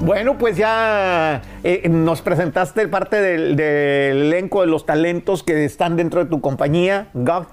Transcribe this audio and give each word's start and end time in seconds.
Bueno, 0.00 0.38
pues 0.38 0.56
ya 0.56 1.42
eh, 1.64 1.88
nos 1.88 2.22
presentaste 2.22 2.86
parte 2.86 3.20
del, 3.20 3.56
del 3.56 4.22
elenco 4.32 4.60
de 4.60 4.68
los 4.68 4.86
talentos 4.86 5.42
que 5.42 5.64
están 5.64 5.96
dentro 5.96 6.22
de 6.22 6.30
tu 6.30 6.40
compañía, 6.40 7.08
God, 7.14 7.46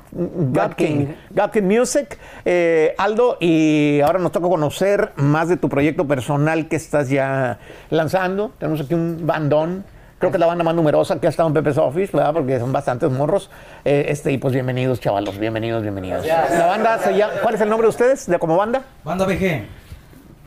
King, 0.78 1.08
God 1.32 1.50
King 1.50 1.64
Music, 1.64 2.20
eh, 2.46 2.94
Aldo, 3.00 3.38
y 3.40 4.00
ahora 4.02 4.20
nos 4.20 4.32
toca 4.32 4.48
conocer 4.48 5.12
más 5.16 5.50
de 5.50 5.58
tu 5.58 5.70
proyecto 5.70 6.08
personal 6.08 6.68
que 6.68 6.76
estás 6.76 7.10
ya 7.10 7.58
lanzando. 7.90 8.52
Tenemos 8.60 8.80
aquí 8.82 8.94
un 8.94 9.26
bandón. 9.26 9.84
Creo 10.20 10.32
que 10.32 10.38
es 10.38 10.40
la 10.40 10.48
banda 10.48 10.64
más 10.64 10.76
numerosa 10.76 11.20
que 11.20 11.28
ha 11.28 11.32
estado 11.32 11.50
en 11.50 11.56
Pepe's 11.56 11.78
Office, 11.78 12.16
¿verdad? 12.16 12.32
Porque 12.32 12.60
son 12.60 12.72
bastantes 12.72 13.10
morros. 13.12 13.50
Eh, 13.84 14.06
este, 14.10 14.32
y 14.32 14.38
pues 14.38 14.54
bienvenidos, 14.54 15.02
chavalos, 15.02 15.38
bienvenidos, 15.40 15.82
bienvenidos. 15.82 16.26
La 16.26 16.68
banda 16.68 17.00
se 17.00 17.18
llama, 17.18 17.34
¿cuál 17.42 17.56
es 17.56 17.62
el 17.62 17.70
nombre 17.70 17.86
de 17.86 17.90
ustedes 17.90 18.28
de 18.28 18.40
como 18.40 18.56
banda? 18.56 18.84
Banda 19.04 19.26
BG. 19.26 19.85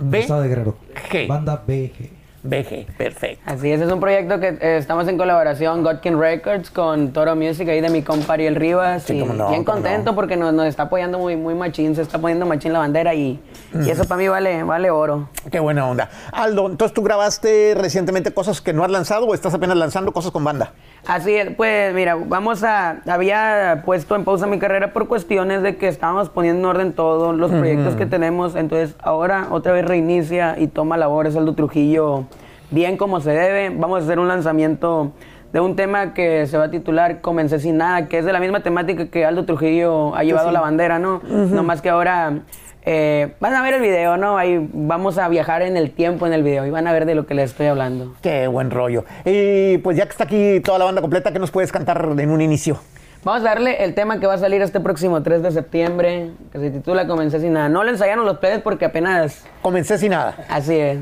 B. 0.00 0.18
Estado 0.18 0.42
de 0.42 0.48
Guerrero. 0.48 0.76
G. 1.10 1.26
Banda 1.26 1.62
BG. 1.66 2.17
BG, 2.48 2.86
perfecto. 2.96 3.42
Así 3.44 3.70
es, 3.70 3.80
es 3.80 3.92
un 3.92 4.00
proyecto 4.00 4.40
que 4.40 4.48
eh, 4.60 4.78
estamos 4.78 5.06
en 5.08 5.18
colaboración 5.18 5.82
Godkin 5.82 6.18
Records 6.18 6.70
con 6.70 7.12
Toro 7.12 7.36
Music 7.36 7.68
ahí 7.68 7.80
de 7.82 7.90
mi 7.90 8.02
compa 8.02 8.34
Ariel 8.34 8.54
Rivas 8.54 9.02
Sí, 9.02 9.18
y 9.18 9.24
no, 9.24 9.50
bien 9.50 9.64
contento 9.64 10.12
no. 10.12 10.14
porque 10.16 10.36
nos, 10.36 10.54
nos 10.54 10.66
está 10.66 10.84
apoyando 10.84 11.18
muy 11.18 11.36
muy 11.36 11.54
machín, 11.54 11.94
se 11.94 12.02
está 12.02 12.18
poniendo 12.18 12.46
machín 12.46 12.72
la 12.72 12.78
bandera 12.78 13.14
y, 13.14 13.38
y 13.84 13.90
eso 13.90 14.04
para 14.04 14.18
mí 14.18 14.28
vale 14.28 14.62
vale 14.62 14.90
oro. 14.90 15.28
Qué 15.50 15.60
buena 15.60 15.86
onda. 15.86 16.08
Aldo, 16.32 16.68
entonces 16.68 16.94
tú 16.94 17.02
grabaste 17.02 17.74
recientemente 17.76 18.32
cosas 18.32 18.60
que 18.62 18.72
no 18.72 18.82
has 18.82 18.90
lanzado 18.90 19.26
o 19.26 19.34
estás 19.34 19.52
apenas 19.52 19.76
lanzando 19.76 20.12
cosas 20.12 20.30
con 20.30 20.42
banda. 20.42 20.72
Así 21.06 21.34
es, 21.34 21.54
pues 21.54 21.94
mira, 21.94 22.14
vamos 22.16 22.64
a 22.64 23.02
había 23.06 23.82
puesto 23.84 24.16
en 24.16 24.24
pausa 24.24 24.46
mi 24.46 24.58
carrera 24.58 24.92
por 24.92 25.06
cuestiones 25.06 25.62
de 25.62 25.76
que 25.76 25.88
estábamos 25.88 26.30
poniendo 26.30 26.60
en 26.60 26.76
orden 26.76 26.92
todos 26.92 27.36
los 27.36 27.50
proyectos 27.50 27.94
que 27.94 28.06
tenemos, 28.06 28.56
entonces 28.56 28.96
ahora 29.02 29.48
otra 29.50 29.72
vez 29.72 29.84
reinicia 29.84 30.56
y 30.58 30.66
toma 30.68 30.96
labores 30.96 31.36
Aldo 31.36 31.54
Trujillo 31.54 32.24
bien 32.70 32.97
como 32.97 33.20
se 33.20 33.30
debe. 33.30 33.70
Vamos 33.70 34.02
a 34.02 34.05
hacer 34.05 34.19
un 34.19 34.28
lanzamiento 34.28 35.12
de 35.52 35.61
un 35.61 35.77
tema 35.77 36.14
que 36.14 36.47
se 36.47 36.58
va 36.58 36.64
a 36.64 36.70
titular 36.70 37.20
Comencé 37.20 37.58
sin 37.58 37.78
nada, 37.78 38.06
que 38.06 38.19
es 38.19 38.24
de 38.24 38.33
la 38.33 38.41
misma 38.41 38.62
temática 38.62 39.06
que 39.06 39.24
Aldo 39.24 39.44
Trujillo 39.44 40.14
ha 40.14 40.24
llevado 40.24 40.48
sí. 40.48 40.55
la 40.55 40.61
bandera, 40.61 40.98
¿no? 40.98 41.22
No 41.28 41.62
más 41.62 41.80
que 41.80 41.89
ahora 41.89 42.41
eh, 42.84 43.34
van 43.41 43.55
a 43.55 43.62
ver 43.62 43.74
el 43.74 43.83
video, 43.83 44.16
¿no? 44.16 44.39
Ahí 44.39 44.69
vamos 44.72 45.19
a 45.19 45.28
viajar 45.28 45.62
en 45.62 45.77
el 45.77 45.91
tiempo 45.91 46.27
en 46.27 46.33
el 46.33 46.42
video 46.42 46.66
y 46.66 46.70
van 46.70 46.86
a 46.86 46.92
ver 46.92 47.06
de 47.06 47.14
lo 47.14 47.27
que 47.27 47.34
les 47.34 47.50
estoy 47.50 47.66
hablando. 47.66 48.14
Qué 48.22 48.46
buen 48.46 48.70
rollo. 48.70 49.05
Y 49.24 49.78
pues 49.78 49.96
ya 49.96 50.05
que 50.05 50.11
está 50.11 50.24
aquí 50.24 50.61
toda 50.61 50.78
la 50.78 50.84
banda 50.84 51.00
completa, 51.00 51.33
¿qué 51.33 51.39
nos 51.39 51.50
puedes 51.50 51.72
cantar 51.72 52.14
en 52.19 52.30
un 52.30 52.41
inicio? 52.41 52.78
Vamos 53.24 53.42
a 53.42 53.44
darle 53.44 53.83
el 53.83 53.94
tema 53.94 54.20
que 54.20 54.27
va 54.27 54.34
a 54.34 54.39
salir 54.39 54.62
este 54.62 54.80
próximo 54.80 55.22
3 55.22 55.42
de 55.42 55.50
septiembre, 55.50 56.30
que 56.52 56.61
se 56.61 56.70
titula 56.70 57.06
Comencé 57.06 57.41
sin 57.41 57.52
nada. 57.52 57.69
No 57.69 57.83
lo 57.83 57.91
ensayaron 57.91 58.24
los 58.24 58.39
plebes 58.39 58.61
porque 58.61 58.84
apenas... 58.84 59.44
Comencé 59.61 59.98
sin 59.98 60.12
nada. 60.12 60.36
Así 60.48 60.74
es. 60.74 60.98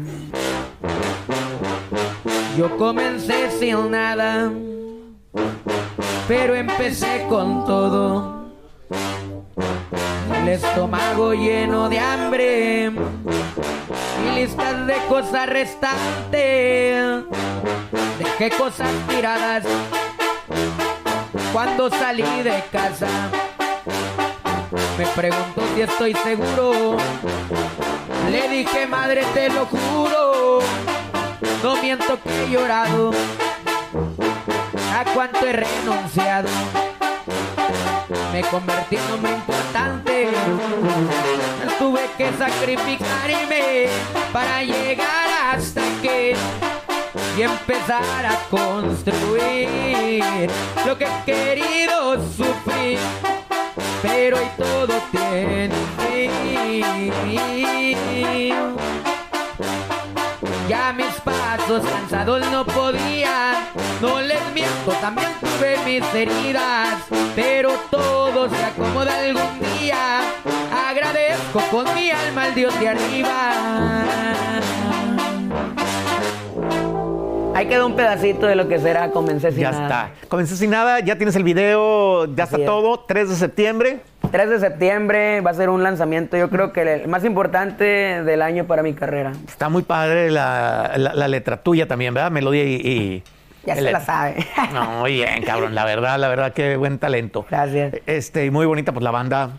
Yo 2.57 2.75
comencé 2.79 3.51
sin 3.59 3.91
nada, 3.91 4.51
pero 6.27 6.55
empecé 6.55 7.27
con 7.29 7.67
todo. 7.67 8.47
El 10.41 10.49
estómago 10.49 11.35
lleno 11.35 11.91
de 11.91 11.99
hambre 11.99 12.87
y 12.87 14.35
listas 14.35 14.87
de 14.87 14.95
cosas 15.07 15.47
restantes. 15.51 17.25
Dejé 18.19 18.51
cosas 18.57 18.89
tiradas 19.07 19.65
cuando 21.53 21.91
salí 21.91 22.43
de 22.43 22.65
casa. 22.73 23.09
Me 24.97 25.07
preguntó 25.09 25.63
si 25.75 25.83
estoy 25.83 26.15
seguro. 26.15 26.97
Le 28.31 28.49
dije, 28.49 28.87
madre, 28.87 29.25
te 29.35 29.51
lo 29.51 29.67
juro. 29.67 30.61
No 31.63 31.77
miento 31.77 32.19
que 32.23 32.45
he 32.45 32.51
llorado. 32.51 33.11
A 34.95 35.05
cuánto 35.13 35.47
he 35.47 35.53
renunciado. 35.53 36.49
Me 38.33 38.43
convertí 38.43 38.97
en 38.97 39.13
hombre 39.13 39.33
importante. 39.33 40.29
Tuve 41.79 42.09
que 42.17 42.33
sacrificarme 42.33 43.87
para 44.33 44.63
llegar 44.63 45.55
hasta 45.55 45.81
aquí 45.81 46.33
y 47.37 47.43
empezar 47.43 48.27
a 48.27 48.39
construir 48.51 49.83
lo 50.87 50.97
que 50.97 51.05
he 51.07 51.25
querido 51.25 52.15
sufrir. 52.37 52.99
Pero 54.03 54.39
hoy 54.39 54.49
todo 54.57 54.95
tiene 55.11 55.71
fin. 55.99 56.17
Ya 60.69 60.93
mis 60.93 61.15
pasos 61.25 61.83
cansados 61.89 62.45
no 62.51 62.65
podía, 62.67 63.71
no 64.01 64.21
les 64.21 64.41
miento, 64.53 64.93
también 65.01 65.31
tuve 65.41 65.79
mis 65.85 66.03
heridas, 66.13 67.05
pero 67.37 67.73
todo 67.89 68.49
se 68.49 68.65
acomoda 68.65 69.17
algún 69.17 69.61
día. 69.79 70.23
Agradezco 70.89 71.61
con 71.71 71.95
mi 71.95 72.11
alma 72.11 72.45
al 72.45 72.55
Dios 72.57 72.79
de 72.81 72.89
arriba. 72.89 74.56
Ahí 77.57 77.67
quedó 77.67 77.87
un 77.87 77.97
pedacito 77.97 78.47
de 78.47 78.55
lo 78.55 78.69
que 78.69 78.79
será 78.79 79.11
Comencé 79.11 79.51
sin 79.51 79.61
ya 79.61 79.71
nada. 79.73 79.85
está. 80.13 80.29
Comencé 80.29 80.57
sin 80.57 80.71
nada, 80.71 81.01
ya 81.01 81.17
tienes 81.17 81.35
el 81.37 81.43
video, 81.43 82.27
ya 82.35 82.45
Así 82.45 82.55
está 82.55 82.59
es. 82.59 82.67
todo. 82.67 83.01
3 83.01 83.29
de 83.31 83.35
septiembre. 83.37 84.01
3 84.31 84.51
de 84.51 84.61
septiembre 84.61 85.41
va 85.41 85.53
a 85.53 85.55
ser 85.55 85.71
un 85.71 85.83
lanzamiento, 85.83 86.37
yo 86.37 86.51
creo 86.51 86.73
que 86.73 86.83
el 86.83 87.09
más 87.09 87.25
importante 87.25 87.85
del 87.85 88.43
año 88.43 88.65
para 88.67 88.83
mi 88.83 88.93
carrera. 88.93 89.33
Está 89.49 89.69
muy 89.69 89.83
padre 89.83 90.31
la, 90.31 90.93
la- 90.97 91.15
la 91.15 91.29
letra 91.29 91.57
tuya 91.63 91.87
también, 91.89 92.13
¿verdad? 92.13 92.31
Melodía 92.31 92.65
y... 92.65 92.75
y- 92.75 93.23
Ya 93.65 93.75
se 93.75 93.81
la 93.83 94.01
sabe. 94.01 94.37
No, 94.75 95.01
muy 95.01 95.15
bien, 95.15 95.43
cabrón. 95.45 95.75
La 95.75 95.85
verdad, 95.85 96.19
la 96.19 96.29
verdad, 96.29 96.53
qué 96.53 96.77
buen 96.77 96.99
talento. 96.99 97.47
Gracias. 97.49 97.95
Este, 98.07 98.45
y 98.45 98.51
muy 98.51 98.67
bonita, 98.67 98.93
pues 98.93 99.03
la 99.03 99.11
banda, 99.13 99.51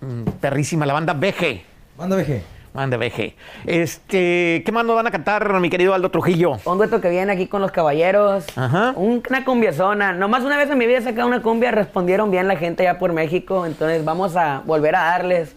mm, 0.00 0.22
perrísima, 0.40 0.84
la 0.84 0.92
banda 0.92 1.14
BG. 1.14 1.62
Banda 1.96 2.16
BG. 2.16 2.42
Banda 2.78 2.96
BG. 2.96 3.34
Este, 3.66 4.62
¿qué 4.64 4.72
más 4.72 4.84
nos 4.84 4.94
van 4.96 5.06
a 5.06 5.10
cantar, 5.10 5.52
mi 5.60 5.68
querido 5.68 5.94
Aldo 5.94 6.10
Trujillo? 6.10 6.58
Un 6.64 6.78
dueto 6.78 7.00
que 7.00 7.10
viene 7.10 7.32
aquí 7.32 7.46
con 7.46 7.60
los 7.60 7.70
caballeros. 7.72 8.44
Ajá. 8.56 8.92
Un- 8.96 9.22
una 9.28 9.44
cumbiazona. 9.44 10.12
Nomás 10.12 10.44
una 10.44 10.56
vez 10.56 10.70
en 10.70 10.78
mi 10.78 10.86
vida 10.86 10.98
he 10.98 11.02
sacado 11.02 11.26
una 11.28 11.42
cumbia, 11.42 11.70
respondieron 11.70 12.30
bien 12.30 12.46
la 12.48 12.56
gente 12.56 12.86
allá 12.88 12.98
por 12.98 13.12
México. 13.12 13.66
Entonces 13.66 14.04
vamos 14.04 14.36
a 14.36 14.62
volver 14.64 14.94
a 14.96 15.02
darles. 15.04 15.54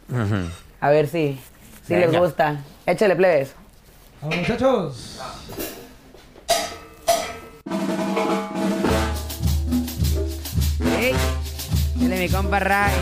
A 0.79 0.89
ver 0.89 1.07
si, 1.07 1.39
si 1.87 1.95
les 1.95 2.11
gusta. 2.17 2.57
Échale 2.85 3.15
plebes. 3.15 3.53
Vamos, 4.21 4.38
muchachos. 4.38 5.19
Ey, 10.99 11.13
dile 11.95 12.19
mi 12.19 12.29
compa 12.29 12.59
Ray. 12.59 12.93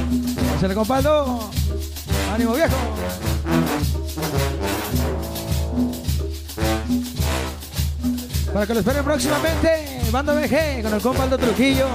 Ánimo, 2.34 2.54
viejo. 2.54 2.76
Para 8.54 8.66
que 8.66 8.74
lo 8.74 8.80
esperen 8.80 9.04
próximamente, 9.04 10.02
Banda 10.12 10.34
BG 10.34 10.82
con 10.82 10.94
el 10.94 11.02
compa 11.02 11.24
Aldo 11.24 11.38
Trujillo. 11.38 11.88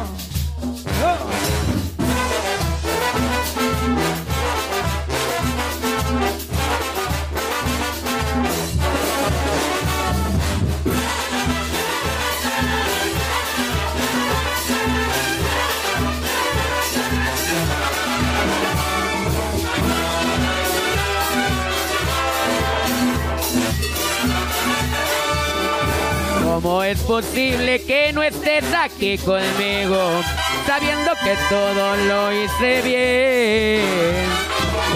¿Cómo 27.15 27.21
es 27.21 27.27
posible 27.27 27.81
que 27.85 28.13
no 28.13 28.25
estés 28.25 28.65
aquí 28.75 29.17
conmigo? 29.19 30.21
Sabiendo 30.67 31.13
que 31.23 31.37
todo 31.49 31.97
lo 32.09 32.33
hice 32.33 32.83
bien. 32.83 34.27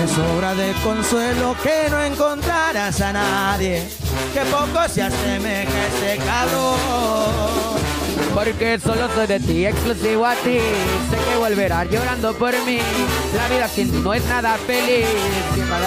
Es 0.03 0.19
obra 0.35 0.53
de 0.57 0.73
consuelo 0.83 1.55
que 1.63 1.89
no 1.89 2.03
encontrarás 2.03 3.01
a 3.03 3.13
nadie 3.13 3.87
que 4.35 4.41
poco 4.51 4.89
se 4.89 5.03
asemeje 5.03 5.69
a 5.69 5.87
ese 5.87 6.17
calor. 6.25 7.79
Porque 8.35 8.81
solo 8.81 9.09
soy 9.15 9.29
de 9.29 9.39
ti, 9.39 9.67
exclusivo 9.67 10.27
a 10.27 10.35
ti. 10.35 10.59
Sé 11.11 11.31
que 11.31 11.37
volverás 11.39 11.89
llorando 11.89 12.35
por 12.35 12.53
mí. 12.65 12.81
La 13.37 13.47
vida 13.47 13.69
sin 13.69 13.93
ti 13.93 13.99
no 13.99 14.13
es 14.13 14.25
nada 14.25 14.57
feliz. 14.67 15.07
¿Quién 15.55 15.71
va 15.71 15.79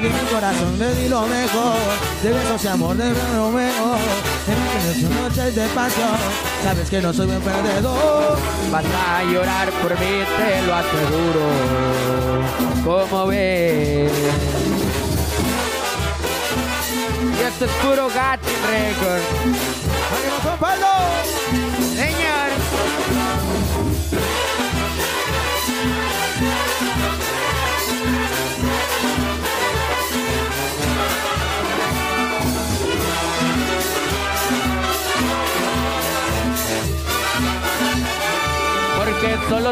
di 0.00 0.08
mi 0.08 0.20
corazón, 0.32 0.78
te 0.78 0.94
di 0.94 1.08
lo 1.08 1.22
mejor. 1.26 1.76
De 2.22 2.32
besos 2.32 2.64
y 2.64 2.68
amor, 2.68 2.96
de 2.96 3.10
lo 3.34 3.50
mejor. 3.50 3.98
En 4.46 5.02
mis 5.02 5.10
noches 5.10 5.54
de 5.54 5.66
pasión, 5.68 6.16
sabes 6.62 6.90
que 6.90 7.00
no 7.00 7.12
soy 7.12 7.26
buen 7.26 7.40
perdedor. 7.40 8.38
Vas 8.70 8.84
a 8.84 9.24
llorar 9.24 9.70
por 9.82 9.92
mí, 9.98 10.24
te 10.36 10.62
lo 10.66 10.74
aseguro. 10.74 11.46
¿Cómo 12.84 13.26
ves? 13.26 14.12
esto 17.48 17.64
es 17.64 17.70
puro 17.82 18.08
Gatin 18.08 18.58
Record. 18.68 19.22
¡Ánimo, 20.14 21.67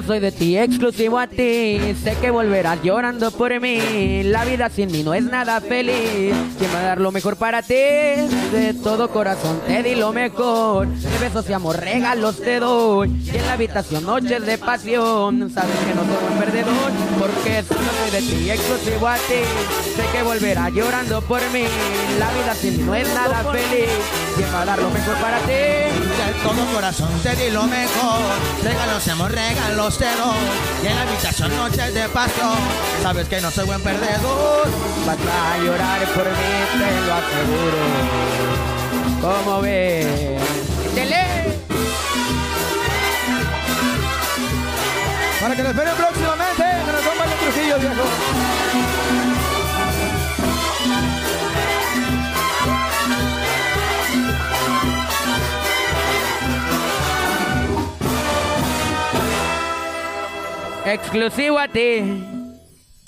soy 0.03 0.21
de 0.21 0.33
ti, 0.33 0.59
exclusivo 0.59 1.19
a 1.19 1.27
ti. 1.27 1.95
Sé 2.03 2.17
que 2.21 2.31
volverás 2.31 2.83
llorando 2.83 3.31
por 3.31 3.59
mí. 3.61 4.23
La 4.25 4.45
vida 4.45 4.69
sin 4.69 4.91
mí 4.91 5.03
no 5.03 5.15
es 5.15 5.25
nada 5.25 5.61
feliz. 5.61 6.35
¿Quién 6.59 6.71
va 6.75 6.81
a 6.81 6.83
dar 6.83 7.01
lo 7.01 7.13
mejor 7.13 7.37
para 7.37 7.63
ti? 7.63 7.75
De 7.75 8.75
todo 8.83 9.09
corazón 9.11 9.61
te 9.67 9.83
di 9.83 9.95
lo 9.95 10.13
mejor. 10.13 10.89
De 10.89 11.19
besos 11.19 11.49
y 11.49 11.53
amor, 11.53 11.79
regalos 11.81 12.41
te 12.41 12.59
doy. 12.61 13.11
Y 13.25 13.37
en 13.37 13.47
la 13.47 13.55
habitación 13.55 14.05
noches 14.05 14.45
de 14.45 14.59
pasión. 14.59 15.51
Sabes 15.51 15.77
que 15.77 15.95
no 15.95 16.03
soy 16.05 16.33
un 16.33 16.39
perdedor. 16.39 16.93
Porque 17.19 17.63
solo 17.63 17.89
soy 18.01 18.11
de 18.11 18.21
ti, 18.21 18.51
exclusivo 18.51 19.09
a 19.09 19.17
ti. 19.17 19.43
Sé 19.97 20.03
que 20.13 20.23
volverás 20.23 20.73
llorando 20.73 21.23
por 21.23 21.41
mí. 21.51 21.65
La 22.19 22.31
vida 22.33 22.55
sin 22.55 22.77
mí 22.77 22.83
no 22.83 22.95
es 22.95 23.09
nada 23.15 23.45
feliz. 23.51 23.89
¿Quién 24.37 24.49
va 24.55 24.63
a 24.63 24.65
dar 24.67 24.79
lo 24.79 24.91
mejor 24.91 25.17
para 25.17 25.39
ti? 25.41 25.53
De 25.53 26.33
todo 26.43 26.75
corazón 26.75 27.09
te 27.23 27.35
di 27.37 27.51
lo 27.51 27.65
mejor. 27.65 28.21
Regalos, 28.63 29.09
amor, 29.09 29.33
regalos 29.33 29.86
Y 29.89 30.87
en 30.89 30.97
la 30.97 31.03
habitación 31.03 31.57
noches 31.57 31.95
de 31.95 32.09
pasión. 32.09 32.59
Sabes 33.05 33.29
que 33.29 33.41
no 33.41 33.53
soy 33.53 33.67
buen 33.67 33.81
perdedor. 33.81 34.67
Vas 35.07 35.17
a 35.17 35.59
llorar 35.59 36.05
por 36.09 36.25
mí, 36.25 36.55
te 36.73 37.07
lo 37.07 37.15
aseguro. 37.15 37.79
¿Cómo 39.45 39.61
ves? 39.61 40.07
¡Tele! 40.93 41.25
Para 45.41 45.55
que 45.55 45.63
lo 45.63 45.69
esperen 45.69 45.95
próximamente 45.95 46.65
con 46.85 46.95
el 46.97 47.05
compa 47.05 47.27
de 47.27 47.35
Trujillo, 47.37 47.79
viejo. 47.79 48.66
Exclusivo 60.87 61.59
a 61.59 61.69
ti. 61.69 62.01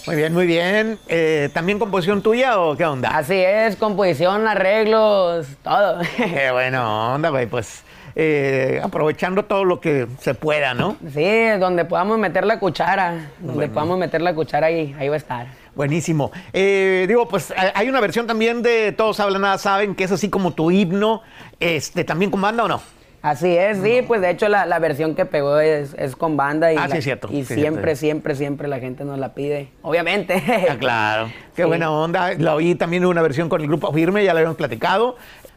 Muy 0.07 0.17
bien, 0.17 0.33
muy 0.35 0.47
bien. 0.47 0.99
Eh, 1.09 1.49
¿También 1.55 1.79
composición 1.79 2.23
tuya 2.23 2.59
o 2.61 2.77
qué 2.77 2.85
onda? 2.85 3.11
Así 3.17 3.35
es, 3.35 3.77
composición, 3.77 4.47
arreglos, 4.49 5.47
todo. 5.63 6.01
Qué 6.17 6.51
buena 6.51 7.15
onda, 7.15 7.29
güey. 7.29 7.47
Pues 7.47 7.85
eh, 8.17 8.81
aprovechando 8.83 9.45
todo 9.45 9.65
lo 9.65 9.81
que 9.81 10.07
se 10.21 10.35
pueda, 10.35 10.75
¿no? 10.75 10.97
Sí, 11.15 11.27
donde 11.61 11.85
podamos 11.85 12.19
meter 12.19 12.45
la 12.45 12.59
cuchara, 12.59 13.31
donde 13.39 13.69
podamos 13.69 13.99
meter 13.99 14.23
la 14.23 14.35
cuchara 14.35 14.67
ahí, 14.69 14.97
ahí 14.99 15.09
va 15.09 15.15
a 15.15 15.19
estar. 15.19 15.47
Buenísimo. 15.77 16.33
Eh, 16.53 17.05
digo, 17.07 17.29
pues 17.29 17.53
hay- 17.57 17.71
hay 17.75 17.89
una 17.89 18.01
versión 18.01 18.27
también 18.27 18.63
de 18.63 18.91
Todos 18.91 19.21
hablan, 19.21 19.43
nada 19.43 19.59
saben, 19.59 19.95
que 19.95 20.03
es 20.05 20.11
así 20.11 20.29
como 20.29 20.53
tu 20.53 20.73
himno. 20.73 21.23
Este, 21.61 22.03
¿También 22.03 22.31
con 22.33 22.41
banda 22.41 22.65
o 22.65 22.69
no? 22.69 22.83
Así 23.21 23.57
es, 23.57 23.79
sí, 23.83 24.03
pues 24.07 24.21
de 24.21 24.31
hecho 24.31 24.49
la, 24.49 24.65
la 24.65 24.79
versión 24.79 25.15
que 25.17 25.27
pegó 25.27 25.59
es, 25.59 25.93
es 25.99 26.15
con 26.15 26.37
banda 26.37 26.73
y, 26.73 26.77
Ah, 26.77 26.87
la- 26.89 26.95
sí, 26.97 27.03
cierto, 27.03 27.29
y 27.33 27.45
sí, 27.45 27.55
siempre, 27.55 27.97
cierto. 27.97 27.97
siempre, 28.01 28.35
siempre 28.37 28.69
la 28.69 28.79
gente 28.79 29.05
nos 29.05 29.19
la 29.19 29.35
pide, 29.35 29.71
obviamente. 29.83 30.41
Ah, 30.71 30.77
claro. 30.79 31.27
Qué 31.57 31.63
Sí. 31.63 31.69
buena 31.69 31.91
onda. 31.91 32.35
La 32.39 32.55
oí 32.55 32.77
también 32.77 33.03
en 33.03 33.09
una 33.09 33.21
versión 33.23 33.49
con 33.49 33.61
el 33.61 33.67
grupo 33.67 33.93
Firme, 33.93 34.25
ya 34.25 34.33
la 34.35 34.41
habíamos 34.41 34.57
platicado. 34.57 35.17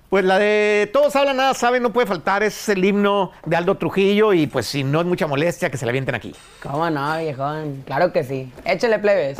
Pues 0.09 0.25
la 0.25 0.39
de 0.39 0.89
Todos 0.91 1.15
hablan, 1.15 1.37
nada 1.37 1.53
saben, 1.53 1.83
no 1.83 1.93
puede 1.93 2.05
faltar, 2.07 2.43
es 2.43 2.67
el 2.67 2.83
himno 2.83 3.31
de 3.45 3.55
Aldo 3.55 3.75
Trujillo 3.77 4.33
y 4.33 4.47
pues 4.47 4.65
si 4.65 4.83
no 4.83 4.99
es 4.99 5.05
mucha 5.05 5.25
molestia 5.27 5.69
que 5.69 5.77
se 5.77 5.85
la 5.85 5.91
avienten 5.91 6.15
aquí. 6.15 6.35
¿Cómo 6.63 6.89
no, 6.89 7.17
viejón? 7.19 7.83
Claro 7.85 8.11
que 8.11 8.23
sí. 8.23 8.51
Échale 8.65 8.99
plebes. 8.99 9.37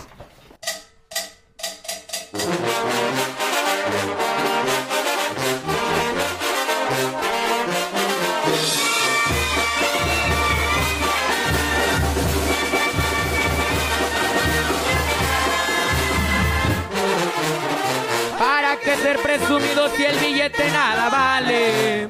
¿Para 18.72 18.84
qué 18.84 18.96
ser 19.04 19.20
presumido 19.20 19.90
si 19.98 20.06
el 20.06 20.18
billete 20.18 20.72
nada 20.72 21.10
vale? 21.10 22.08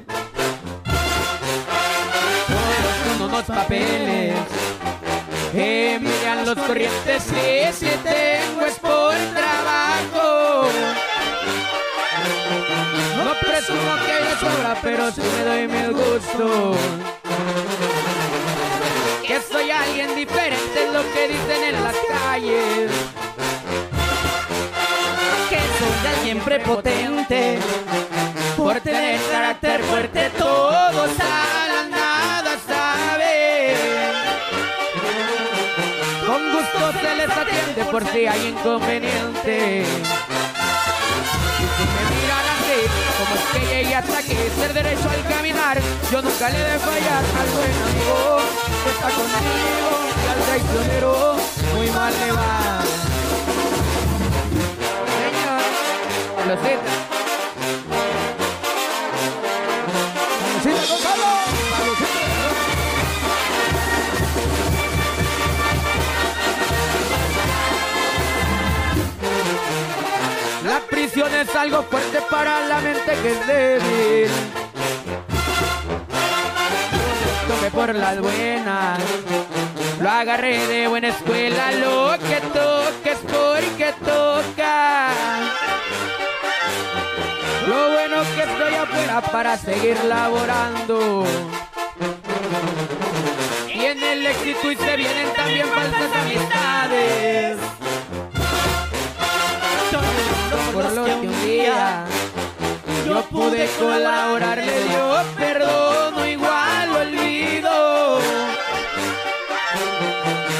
Todos 3.17 3.19
unos 3.19 3.43
papeles 3.45 4.35
envían 5.55 6.45
los 6.45 6.55
corrientes 6.55 7.25
y 7.29 7.73
si 7.73 7.87
tengo 8.03 8.61
es 8.67 8.77
por 8.77 9.15
trabajo. 9.33 10.69
No 13.25 13.33
presumo 13.39 13.95
que 14.05 14.23
de 14.23 14.35
sobra, 14.39 14.77
pero 14.83 15.11
sí 15.11 15.21
me 15.35 15.43
doy 15.43 15.67
mil 15.67 15.93
gustos. 15.93 16.77
Que 19.25 19.41
soy 19.51 19.71
alguien 19.71 20.15
diferente 20.15 20.83
es 20.85 20.93
lo 20.93 21.01
que 21.11 21.27
dicen 21.27 21.63
en 21.73 21.83
las 21.83 21.95
calles. 22.07 22.91
Soy 26.31 26.39
alguien 26.39 26.39
prepotente 26.39 27.59
por 28.55 28.79
tener 28.81 29.19
carácter 29.31 29.83
fuerte. 29.83 30.29
Todos 30.37 31.09
a 31.19 31.67
la 31.67 31.83
nada 31.89 32.57
saben. 32.67 33.75
Con 36.25 36.51
gusto 36.53 36.99
se 37.01 37.15
les 37.15 37.29
atiende 37.29 37.85
por 37.91 38.07
si 38.07 38.27
hay 38.27 38.47
inconveniente. 38.47 39.83
Y 41.59 41.63
si 41.63 41.83
me 41.93 42.03
miran 42.15 42.45
así, 42.55 42.79
como 43.17 43.35
es 43.35 43.43
que 43.51 43.59
llegué 43.73 43.95
hasta 43.95 44.17
aquí, 44.19 44.37
ser 44.57 44.73
derecho 44.73 45.09
al 45.09 45.23
caminar, 45.33 45.79
yo 46.11 46.21
nunca 46.21 46.49
le 46.49 46.59
de 46.59 46.79
fallar 46.79 47.23
al 47.39 47.49
buen 47.49 47.73
amigo 47.83 48.39
que 48.83 48.89
está 48.89 49.09
conmigo 49.09 49.89
y 50.15 50.27
al 50.31 50.39
traicionero 50.45 51.35
muy 51.75 51.87
mal 51.91 52.13
le 52.19 52.31
va. 52.31 52.80
La 70.65 70.79
prisión 70.89 71.33
es 71.33 71.55
algo 71.55 71.83
fuerte 71.83 72.19
para 72.29 72.67
la 72.67 72.81
mente 72.81 73.13
que 73.21 73.31
es 73.31 73.47
débil. 73.47 74.31
Tomé 77.47 77.71
por 77.71 77.95
las 77.95 78.19
buenas, 78.19 78.99
lo 80.01 80.09
agarré 80.09 80.67
de 80.67 80.87
buena 80.89 81.07
escuela, 81.09 81.71
lo 81.71 82.11
que 82.19 82.41
toques 82.53 83.19
porque 83.19 83.93
toca. 84.03 85.80
Lo 87.67 87.91
bueno 87.91 88.17
que 88.35 88.43
estoy 88.43 88.73
afuera 88.75 89.21
para 89.21 89.57
seguir 89.57 89.97
laborando. 90.05 91.25
Y 93.73 93.85
en 93.85 94.03
el 94.03 94.27
éxito 94.27 94.71
y 94.71 94.75
se 94.75 94.97
vienen 94.97 95.33
también 95.33 95.67
falsas 95.67 96.15
amistades 96.23 97.57
por 100.73 100.91
lo 100.93 101.05
que 101.05 101.27
un 101.27 101.45
día 101.45 102.05
yo 103.05 103.23
pude 103.25 103.67
colaborarle, 103.79 104.85
yo 104.93 105.21
perdono, 105.37 106.25
igual 106.25 106.95
olvido. 106.95 108.19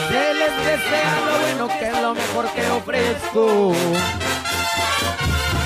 Se 0.10 0.34
les 0.34 0.58
desea 0.66 1.20
lo 1.26 1.40
bueno 1.40 1.80
que 1.80 1.88
es 1.88 2.02
lo 2.02 2.14
mejor 2.14 2.50
que 2.50 2.70
ofrezco. 2.70 3.74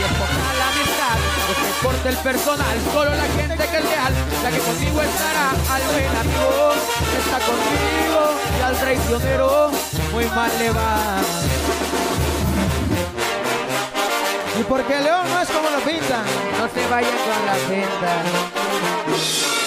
Es 0.06 0.12
poca 0.12 0.54
la 0.60 0.68
amistad, 0.70 1.18
lo 1.48 1.54
que 1.56 1.68
importa 1.68 2.10
el 2.10 2.18
personal, 2.18 2.78
solo 2.94 3.10
la 3.10 3.24
gente 3.24 3.56
que 3.58 3.78
es 3.78 3.86
leal, 3.86 4.14
la 4.44 4.52
que 4.52 4.60
contigo 4.60 5.02
estará, 5.02 5.50
al 5.50 5.82
buen 5.92 6.16
amigo 6.16 6.74
está 7.20 7.38
contigo 7.42 8.22
y 8.58 8.62
al 8.62 8.76
traicionero 8.78 9.72
muy 10.12 10.26
mal 10.26 10.52
le 10.60 10.70
va. 10.72 11.22
Y 14.58 14.64
porque 14.64 15.00
León 15.02 15.28
no 15.34 15.42
es 15.42 15.50
como 15.50 15.70
lo 15.70 15.80
pintan. 15.80 16.24
No 16.58 16.70
se 16.70 16.88
vayan 16.88 17.12
con 17.12 17.46
la 17.46 17.56
senda. 17.68 19.64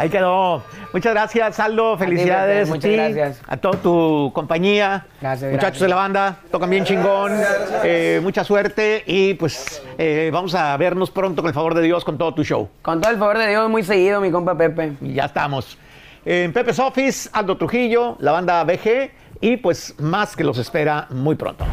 Ahí 0.00 0.08
quedó. 0.08 0.62
Muchas 0.94 1.12
gracias, 1.12 1.60
Aldo. 1.60 1.98
Felicidades. 1.98 2.70
Muchas 2.70 2.90
ti, 2.90 2.96
gracias. 2.96 3.42
A 3.46 3.58
toda 3.58 3.76
tu 3.76 4.30
compañía. 4.34 5.04
Gracias, 5.20 5.52
Muchachos 5.52 5.60
gracias. 5.60 5.80
de 5.82 5.88
la 5.88 5.94
banda, 5.96 6.36
tocan 6.50 6.70
bien 6.70 6.84
chingón. 6.84 7.32
Eh, 7.84 8.18
mucha 8.22 8.42
suerte 8.42 9.04
y 9.06 9.34
pues 9.34 9.82
eh, 9.98 10.30
vamos 10.32 10.54
a 10.54 10.74
vernos 10.78 11.10
pronto 11.10 11.42
con 11.42 11.50
el 11.50 11.54
favor 11.54 11.74
de 11.74 11.82
Dios 11.82 12.02
con 12.02 12.16
todo 12.16 12.32
tu 12.32 12.44
show. 12.44 12.70
Con 12.80 13.02
todo 13.02 13.12
el 13.12 13.18
favor 13.18 13.36
de 13.36 13.48
Dios, 13.48 13.68
muy 13.68 13.82
seguido, 13.82 14.22
mi 14.22 14.30
compa 14.30 14.56
Pepe. 14.56 14.94
Y 15.02 15.12
ya 15.12 15.26
estamos. 15.26 15.76
En 16.24 16.54
Pepe's 16.54 16.78
Office, 16.78 17.28
Aldo 17.34 17.58
Trujillo, 17.58 18.16
la 18.20 18.32
banda 18.32 18.64
BG 18.64 19.10
y 19.42 19.58
pues 19.58 19.94
más 19.98 20.34
que 20.34 20.44
los 20.44 20.56
espera 20.56 21.08
muy 21.10 21.34
pronto. 21.34 21.66